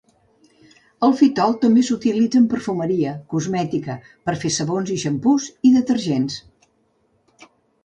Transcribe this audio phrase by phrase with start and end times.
[1.07, 3.99] El fitol també s'utilitza en perfumeria, cosmètica,
[4.31, 6.43] per fer sabons i xampús i detergents.